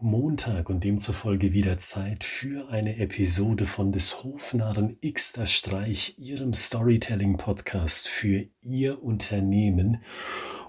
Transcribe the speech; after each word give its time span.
Montag 0.00 0.70
und 0.70 0.82
demzufolge 0.82 1.52
wieder 1.52 1.78
Zeit 1.78 2.24
für 2.24 2.68
eine 2.68 2.96
Episode 2.96 3.64
von 3.64 3.92
des 3.92 4.24
Hofnarren 4.24 4.98
Xter 5.00 5.46
Streich, 5.46 6.18
Ihrem 6.18 6.52
Storytelling-Podcast 6.52 8.08
für 8.08 8.48
Ihr 8.60 9.04
Unternehmen. 9.04 10.02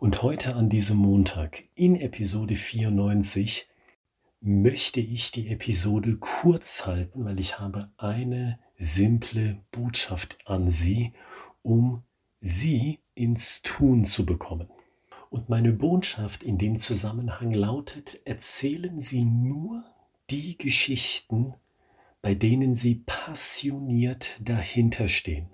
Und 0.00 0.24
heute 0.24 0.56
an 0.56 0.68
diesem 0.68 0.96
Montag 0.96 1.62
in 1.76 1.94
Episode 1.94 2.56
94 2.56 3.68
möchte 4.40 4.98
ich 4.98 5.30
die 5.30 5.46
Episode 5.46 6.16
kurz 6.16 6.84
halten, 6.84 7.24
weil 7.24 7.38
ich 7.38 7.60
habe 7.60 7.92
eine 7.96 8.58
simple 8.76 9.60
Botschaft 9.70 10.38
an 10.46 10.68
Sie, 10.68 11.12
um 11.62 12.02
Sie 12.40 12.98
ins 13.14 13.62
Tun 13.62 14.04
zu 14.04 14.26
bekommen. 14.26 14.68
Und 15.30 15.48
meine 15.48 15.72
Botschaft 15.72 16.42
in 16.42 16.58
dem 16.58 16.78
Zusammenhang 16.78 17.52
lautet, 17.52 18.20
erzählen 18.24 18.98
Sie 18.98 19.24
nur 19.24 19.84
die 20.30 20.56
Geschichten, 20.56 21.54
bei 22.22 22.34
denen 22.34 22.74
Sie 22.74 23.02
passioniert 23.06 24.38
dahinterstehen. 24.40 25.48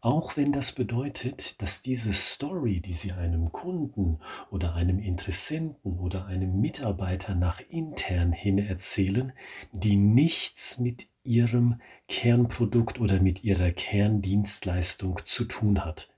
Auch 0.00 0.36
wenn 0.36 0.52
das 0.52 0.72
bedeutet, 0.72 1.60
dass 1.60 1.82
diese 1.82 2.12
Story, 2.12 2.80
die 2.80 2.94
Sie 2.94 3.10
einem 3.12 3.50
Kunden 3.50 4.20
oder 4.52 4.74
einem 4.74 5.00
Interessenten 5.00 5.98
oder 5.98 6.26
einem 6.26 6.60
Mitarbeiter 6.60 7.34
nach 7.34 7.60
intern 7.68 8.30
hin 8.30 8.58
erzählen, 8.58 9.32
die 9.72 9.96
nichts 9.96 10.78
mit 10.78 11.08
Ihrem 11.24 11.80
Kernprodukt 12.06 13.00
oder 13.00 13.20
mit 13.20 13.42
Ihrer 13.42 13.72
Kerndienstleistung 13.72 15.20
zu 15.24 15.44
tun 15.44 15.84
hat. 15.84 16.08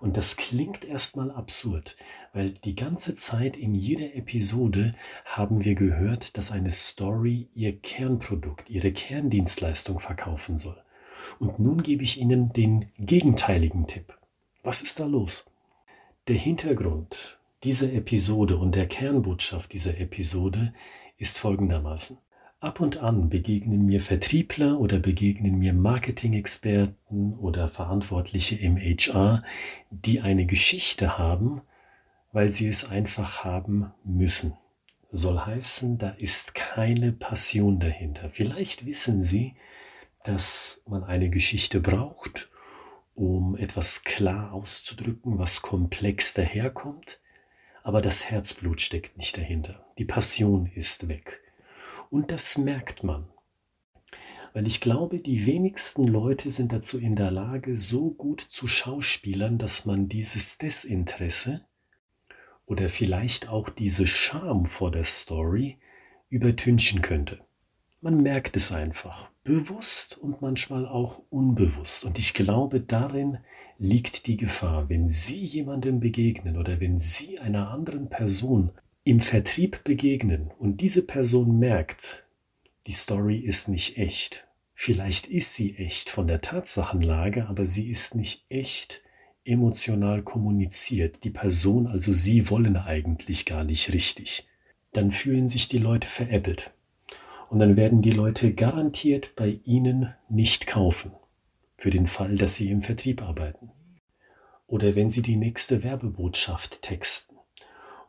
Und 0.00 0.16
das 0.16 0.36
klingt 0.38 0.84
erstmal 0.84 1.30
absurd, 1.30 1.96
weil 2.32 2.52
die 2.52 2.74
ganze 2.74 3.14
Zeit 3.14 3.56
in 3.56 3.74
jeder 3.74 4.14
Episode 4.14 4.94
haben 5.26 5.64
wir 5.64 5.74
gehört, 5.74 6.38
dass 6.38 6.52
eine 6.52 6.70
Story 6.70 7.48
ihr 7.52 7.78
Kernprodukt, 7.78 8.70
ihre 8.70 8.92
Kerndienstleistung 8.92 10.00
verkaufen 10.00 10.56
soll. 10.56 10.82
Und 11.38 11.58
nun 11.58 11.82
gebe 11.82 12.02
ich 12.02 12.18
Ihnen 12.18 12.52
den 12.52 12.90
gegenteiligen 12.98 13.86
Tipp. 13.86 14.16
Was 14.62 14.80
ist 14.80 15.00
da 15.00 15.06
los? 15.06 15.52
Der 16.28 16.36
Hintergrund 16.36 17.38
dieser 17.62 17.92
Episode 17.92 18.56
und 18.56 18.74
der 18.74 18.88
Kernbotschaft 18.88 19.72
dieser 19.72 19.98
Episode 19.98 20.72
ist 21.18 21.38
folgendermaßen. 21.38 22.18
Ab 22.60 22.78
und 22.78 22.98
an 22.98 23.30
begegnen 23.30 23.86
mir 23.86 24.02
Vertriebler 24.02 24.78
oder 24.78 24.98
begegnen 24.98 25.58
mir 25.58 25.72
Marketing-Experten 25.72 27.38
oder 27.38 27.70
Verantwortliche 27.70 28.54
im 28.56 28.76
HR, 28.76 29.42
die 29.90 30.20
eine 30.20 30.44
Geschichte 30.44 31.16
haben, 31.16 31.62
weil 32.32 32.50
sie 32.50 32.68
es 32.68 32.90
einfach 32.90 33.44
haben 33.44 33.94
müssen. 34.04 34.58
Soll 35.10 35.38
heißen, 35.38 35.96
da 35.96 36.10
ist 36.10 36.54
keine 36.54 37.12
Passion 37.12 37.80
dahinter. 37.80 38.28
Vielleicht 38.28 38.84
wissen 38.84 39.22
Sie, 39.22 39.54
dass 40.24 40.84
man 40.86 41.02
eine 41.02 41.30
Geschichte 41.30 41.80
braucht, 41.80 42.50
um 43.14 43.56
etwas 43.56 44.04
klar 44.04 44.52
auszudrücken, 44.52 45.38
was 45.38 45.62
komplex 45.62 46.34
daherkommt, 46.34 47.20
aber 47.82 48.02
das 48.02 48.30
Herzblut 48.30 48.82
steckt 48.82 49.16
nicht 49.16 49.38
dahinter. 49.38 49.86
Die 49.96 50.04
Passion 50.04 50.66
ist 50.66 51.08
weg. 51.08 51.40
Und 52.10 52.30
das 52.30 52.58
merkt 52.58 53.04
man. 53.04 53.28
Weil 54.52 54.66
ich 54.66 54.80
glaube, 54.80 55.20
die 55.20 55.46
wenigsten 55.46 56.08
Leute 56.08 56.50
sind 56.50 56.72
dazu 56.72 56.98
in 56.98 57.14
der 57.14 57.30
Lage, 57.30 57.76
so 57.76 58.10
gut 58.10 58.40
zu 58.40 58.66
schauspielern, 58.66 59.58
dass 59.58 59.86
man 59.86 60.08
dieses 60.08 60.58
Desinteresse 60.58 61.64
oder 62.66 62.88
vielleicht 62.88 63.48
auch 63.48 63.68
diese 63.68 64.08
Scham 64.08 64.64
vor 64.64 64.90
der 64.90 65.04
Story 65.04 65.78
übertünchen 66.28 67.00
könnte. 67.00 67.40
Man 68.00 68.22
merkt 68.22 68.56
es 68.56 68.72
einfach, 68.72 69.30
bewusst 69.44 70.18
und 70.18 70.40
manchmal 70.40 70.86
auch 70.86 71.22
unbewusst. 71.30 72.04
Und 72.04 72.18
ich 72.18 72.34
glaube, 72.34 72.80
darin 72.80 73.38
liegt 73.78 74.26
die 74.26 74.36
Gefahr, 74.36 74.88
wenn 74.88 75.08
Sie 75.08 75.44
jemandem 75.44 76.00
begegnen 76.00 76.56
oder 76.56 76.80
wenn 76.80 76.98
Sie 76.98 77.38
einer 77.38 77.70
anderen 77.70 78.08
Person 78.08 78.70
im 79.02 79.20
Vertrieb 79.20 79.82
begegnen 79.84 80.50
und 80.58 80.80
diese 80.80 81.06
Person 81.06 81.58
merkt, 81.58 82.26
die 82.86 82.92
Story 82.92 83.38
ist 83.38 83.68
nicht 83.68 83.96
echt. 83.96 84.46
Vielleicht 84.74 85.26
ist 85.26 85.54
sie 85.54 85.76
echt 85.76 86.10
von 86.10 86.26
der 86.26 86.40
Tatsachenlage, 86.40 87.46
aber 87.46 87.66
sie 87.66 87.90
ist 87.90 88.14
nicht 88.14 88.44
echt 88.50 89.02
emotional 89.44 90.22
kommuniziert. 90.22 91.24
Die 91.24 91.30
Person, 91.30 91.86
also 91.86 92.12
Sie, 92.12 92.50
wollen 92.50 92.76
eigentlich 92.76 93.46
gar 93.46 93.64
nicht 93.64 93.92
richtig. 93.92 94.48
Dann 94.92 95.12
fühlen 95.12 95.48
sich 95.48 95.68
die 95.68 95.78
Leute 95.78 96.08
veräppelt. 96.08 96.72
Und 97.48 97.58
dann 97.58 97.76
werden 97.76 98.00
die 98.00 98.12
Leute 98.12 98.54
garantiert 98.54 99.34
bei 99.34 99.60
Ihnen 99.64 100.14
nicht 100.28 100.66
kaufen. 100.66 101.12
Für 101.76 101.90
den 101.90 102.06
Fall, 102.06 102.36
dass 102.36 102.56
Sie 102.56 102.70
im 102.70 102.82
Vertrieb 102.82 103.22
arbeiten. 103.22 103.70
Oder 104.66 104.94
wenn 104.94 105.10
Sie 105.10 105.22
die 105.22 105.36
nächste 105.36 105.82
Werbebotschaft 105.82 106.82
texten 106.82 107.39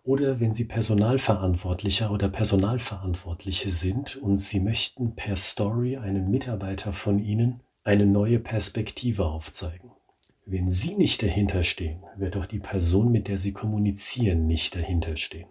oder 0.04 0.40
wenn 0.40 0.54
Sie 0.54 0.66
Personalverantwortlicher 0.66 2.12
oder 2.12 2.30
Personalverantwortliche 2.30 3.70
sind 3.70 4.16
und 4.16 4.38
Sie 4.38 4.60
möchten 4.60 5.16
per 5.16 5.38
Story 5.38 5.98
einem 5.98 6.30
Mitarbeiter 6.30 6.94
von 6.94 7.20
Ihnen 7.20 7.62
eine 7.84 8.06
neue 8.06 8.40
Perspektive 8.40 9.26
aufzeigen. 9.26 9.92
Wenn 10.46 10.70
Sie 10.70 10.96
nicht 10.96 11.22
dahinter 11.22 11.64
stehen, 11.64 12.04
wird 12.18 12.36
auch 12.36 12.46
die 12.46 12.60
Person, 12.60 13.12
mit 13.12 13.28
der 13.28 13.38
Sie 13.38 13.54
kommunizieren, 13.54 14.48
nicht 14.48 14.76
dahinter 14.76 15.16
stehen. 15.16 15.48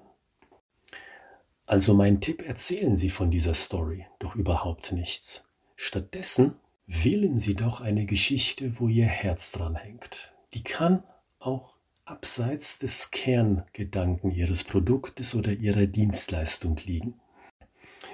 Also 1.65 1.95
mein 1.95 2.21
Tipp, 2.21 2.43
erzählen 2.47 2.97
Sie 2.97 3.11
von 3.11 3.31
dieser 3.31 3.55
Story 3.55 4.07
doch 4.19 4.35
überhaupt 4.35 4.91
nichts. 4.91 5.49
Stattdessen 5.77 6.57
wählen 6.87 7.39
Sie 7.39 7.55
doch 7.55 7.81
eine 7.81 8.07
Geschichte, 8.07 8.81
wo 8.81 8.89
Ihr 8.89 9.07
Herz 9.07 9.53
dran 9.53 9.77
hängt. 9.77 10.33
Die 10.53 10.65
kann 10.65 11.05
auch 11.39 11.77
abseits 12.11 12.79
des 12.81 13.13
Kerngedanken 13.13 14.33
Ihres 14.33 14.65
Produktes 14.65 15.35
oder 15.35 15.53
Ihrer 15.53 15.87
Dienstleistung 15.87 16.77
liegen. 16.85 17.15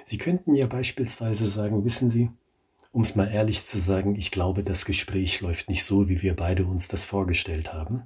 Sie 0.03 0.19
könnten 0.19 0.55
ja 0.55 0.67
beispielsweise 0.67 1.47
sagen, 1.47 1.83
wissen 1.83 2.09
Sie, 2.09 2.29
um 2.91 3.01
es 3.01 3.15
mal 3.15 3.27
ehrlich 3.27 3.65
zu 3.65 3.77
sagen, 3.77 4.15
ich 4.15 4.31
glaube, 4.31 4.63
das 4.63 4.85
Gespräch 4.85 5.41
läuft 5.41 5.69
nicht 5.69 5.83
so, 5.83 6.07
wie 6.09 6.21
wir 6.21 6.35
beide 6.35 6.65
uns 6.65 6.87
das 6.87 7.03
vorgestellt 7.03 7.73
haben. 7.73 8.03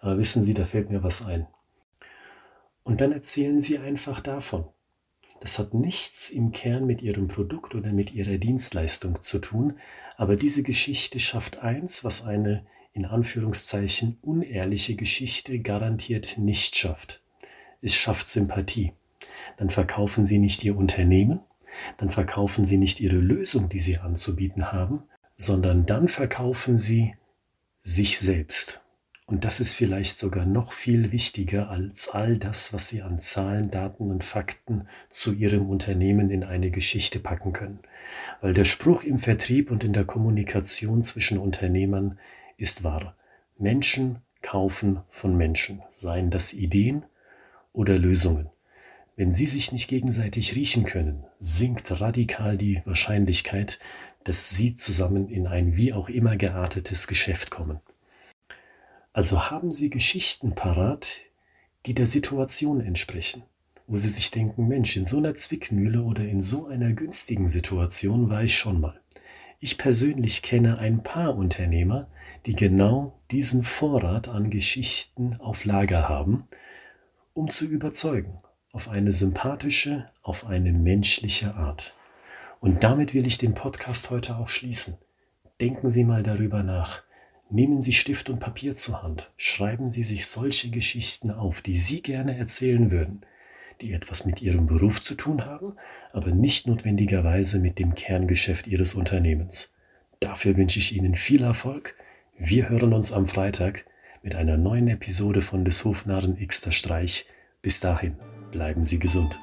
Aber 0.00 0.18
wissen 0.18 0.42
Sie, 0.42 0.54
da 0.54 0.64
fällt 0.64 0.90
mir 0.90 1.02
was 1.02 1.24
ein. 1.24 1.46
Und 2.82 3.00
dann 3.00 3.12
erzählen 3.12 3.60
Sie 3.60 3.78
einfach 3.78 4.20
davon. 4.20 4.66
Das 5.40 5.58
hat 5.60 5.72
nichts 5.72 6.30
im 6.30 6.50
Kern 6.50 6.84
mit 6.84 7.00
Ihrem 7.00 7.28
Produkt 7.28 7.76
oder 7.76 7.92
mit 7.92 8.12
Ihrer 8.12 8.38
Dienstleistung 8.38 9.22
zu 9.22 9.38
tun, 9.38 9.78
aber 10.16 10.34
diese 10.34 10.64
Geschichte 10.64 11.20
schafft 11.20 11.58
eins, 11.58 12.02
was 12.02 12.24
eine 12.24 12.66
in 12.98 13.04
Anführungszeichen 13.04 14.18
unehrliche 14.22 14.96
Geschichte 14.96 15.60
garantiert 15.60 16.36
nicht 16.36 16.74
schafft. 16.74 17.22
Es 17.80 17.94
schafft 17.94 18.26
Sympathie. 18.26 18.92
Dann 19.56 19.70
verkaufen 19.70 20.26
Sie 20.26 20.40
nicht 20.40 20.64
Ihr 20.64 20.76
Unternehmen, 20.76 21.38
dann 21.98 22.10
verkaufen 22.10 22.64
Sie 22.64 22.76
nicht 22.76 22.98
Ihre 22.98 23.18
Lösung, 23.18 23.68
die 23.68 23.78
Sie 23.78 23.98
anzubieten 23.98 24.72
haben, 24.72 25.04
sondern 25.36 25.86
dann 25.86 26.08
verkaufen 26.08 26.76
Sie 26.76 27.14
sich 27.80 28.18
selbst. 28.18 28.80
Und 29.26 29.44
das 29.44 29.60
ist 29.60 29.74
vielleicht 29.74 30.18
sogar 30.18 30.44
noch 30.44 30.72
viel 30.72 31.12
wichtiger 31.12 31.70
als 31.70 32.08
all 32.08 32.36
das, 32.36 32.74
was 32.74 32.88
Sie 32.88 33.02
an 33.02 33.20
Zahlen, 33.20 33.70
Daten 33.70 34.10
und 34.10 34.24
Fakten 34.24 34.88
zu 35.08 35.34
Ihrem 35.34 35.68
Unternehmen 35.68 36.30
in 36.30 36.42
eine 36.42 36.72
Geschichte 36.72 37.20
packen 37.20 37.52
können. 37.52 37.78
Weil 38.40 38.54
der 38.54 38.64
Spruch 38.64 39.04
im 39.04 39.18
Vertrieb 39.18 39.70
und 39.70 39.84
in 39.84 39.92
der 39.92 40.04
Kommunikation 40.04 41.04
zwischen 41.04 41.38
Unternehmern 41.38 42.18
ist 42.58 42.84
wahr. 42.84 43.16
Menschen 43.56 44.18
kaufen 44.42 45.00
von 45.10 45.36
Menschen, 45.36 45.82
seien 45.90 46.30
das 46.30 46.52
Ideen 46.52 47.06
oder 47.72 47.98
Lösungen. 47.98 48.50
Wenn 49.16 49.32
sie 49.32 49.46
sich 49.46 49.72
nicht 49.72 49.88
gegenseitig 49.88 50.54
riechen 50.54 50.84
können, 50.84 51.24
sinkt 51.40 52.00
radikal 52.00 52.56
die 52.56 52.82
Wahrscheinlichkeit, 52.84 53.78
dass 54.24 54.50
sie 54.50 54.74
zusammen 54.74 55.28
in 55.28 55.46
ein 55.46 55.76
wie 55.76 55.92
auch 55.92 56.08
immer 56.08 56.36
geartetes 56.36 57.06
Geschäft 57.06 57.50
kommen. 57.50 57.80
Also 59.12 59.50
haben 59.50 59.72
Sie 59.72 59.90
Geschichten 59.90 60.54
parat, 60.54 61.22
die 61.86 61.94
der 61.94 62.06
Situation 62.06 62.80
entsprechen, 62.80 63.42
wo 63.88 63.96
Sie 63.96 64.08
sich 64.08 64.30
denken, 64.30 64.68
Mensch, 64.68 64.96
in 64.96 65.06
so 65.06 65.18
einer 65.18 65.34
Zwickmühle 65.34 66.02
oder 66.02 66.24
in 66.24 66.40
so 66.40 66.66
einer 66.66 66.92
günstigen 66.92 67.48
Situation 67.48 68.30
war 68.30 68.44
ich 68.44 68.56
schon 68.56 68.80
mal. 68.80 69.00
Ich 69.60 69.76
persönlich 69.76 70.42
kenne 70.42 70.78
ein 70.78 71.02
paar 71.02 71.36
Unternehmer, 71.36 72.08
die 72.46 72.54
genau 72.54 73.18
diesen 73.32 73.64
Vorrat 73.64 74.28
an 74.28 74.50
Geschichten 74.50 75.34
auf 75.40 75.64
Lager 75.64 76.08
haben, 76.08 76.44
um 77.34 77.50
zu 77.50 77.66
überzeugen, 77.66 78.38
auf 78.70 78.88
eine 78.88 79.10
sympathische, 79.10 80.06
auf 80.22 80.46
eine 80.46 80.72
menschliche 80.72 81.56
Art. 81.56 81.94
Und 82.60 82.84
damit 82.84 83.14
will 83.14 83.26
ich 83.26 83.38
den 83.38 83.54
Podcast 83.54 84.10
heute 84.10 84.36
auch 84.36 84.48
schließen. 84.48 84.98
Denken 85.60 85.88
Sie 85.88 86.04
mal 86.04 86.22
darüber 86.22 86.62
nach. 86.62 87.02
Nehmen 87.50 87.82
Sie 87.82 87.92
Stift 87.92 88.30
und 88.30 88.38
Papier 88.38 88.76
zur 88.76 89.02
Hand. 89.02 89.32
Schreiben 89.36 89.90
Sie 89.90 90.04
sich 90.04 90.26
solche 90.26 90.70
Geschichten 90.70 91.32
auf, 91.32 91.62
die 91.62 91.76
Sie 91.76 92.02
gerne 92.02 92.36
erzählen 92.36 92.92
würden. 92.92 93.22
Die 93.80 93.92
etwas 93.92 94.26
mit 94.26 94.42
Ihrem 94.42 94.66
Beruf 94.66 95.02
zu 95.02 95.14
tun 95.14 95.44
haben, 95.44 95.74
aber 96.12 96.30
nicht 96.30 96.66
notwendigerweise 96.66 97.58
mit 97.60 97.78
dem 97.78 97.94
Kerngeschäft 97.94 98.66
Ihres 98.66 98.94
Unternehmens. 98.94 99.74
Dafür 100.20 100.56
wünsche 100.56 100.78
ich 100.78 100.96
Ihnen 100.96 101.14
viel 101.14 101.42
Erfolg. 101.42 101.94
Wir 102.38 102.68
hören 102.68 102.92
uns 102.92 103.12
am 103.12 103.26
Freitag 103.26 103.84
mit 104.22 104.34
einer 104.34 104.56
neuen 104.56 104.88
Episode 104.88 105.42
von 105.42 105.64
des 105.64 105.84
Hofnarren 105.84 106.36
Xter 106.44 106.72
Streich. 106.72 107.26
Bis 107.62 107.80
dahin, 107.80 108.16
bleiben 108.50 108.84
Sie 108.84 108.98
gesund. 108.98 109.38